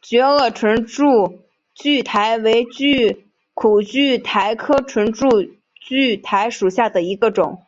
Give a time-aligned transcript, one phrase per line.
[0.00, 1.40] 角萼唇柱
[1.76, 2.64] 苣苔为
[3.52, 5.26] 苦苣苔科唇柱
[5.86, 7.66] 苣苔属下的一个种。